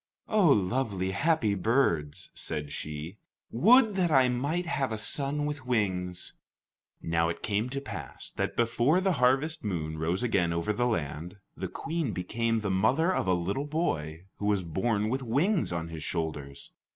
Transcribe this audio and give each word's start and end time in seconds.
"Oh, 0.27 0.47
lovely, 0.47 1.11
happy 1.11 1.53
birds," 1.53 2.31
said 2.33 2.71
she; 2.71 3.19
"would 3.51 3.93
that 3.97 4.09
I 4.09 4.29
might 4.29 4.65
have 4.65 4.91
a 4.91 4.97
son 4.97 5.45
with 5.45 5.63
wings!" 5.67 6.33
Now 7.03 7.29
it 7.29 7.43
came 7.43 7.69
to 7.69 7.79
pass 7.79 8.31
that 8.31 8.55
before 8.57 8.99
the 8.99 9.11
harvest 9.21 9.63
moon 9.63 9.99
rose 9.99 10.23
again 10.23 10.53
over 10.53 10.73
the 10.73 10.87
land, 10.87 11.37
the 11.55 11.67
Queen 11.67 12.13
became 12.13 12.61
the 12.61 12.71
mother 12.71 13.13
of 13.13 13.27
a 13.27 13.35
little 13.35 13.67
boy 13.67 14.25
who 14.37 14.47
was 14.47 14.63
born 14.63 15.07
with 15.09 15.21
wings 15.21 15.71
on 15.71 15.89
his 15.89 16.01
shoulders. 16.03 16.71